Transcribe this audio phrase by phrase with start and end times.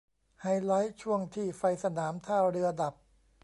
[0.41, 2.93] ไฮไลท์ช่วงที่ไฟสนามท่าเรือดับ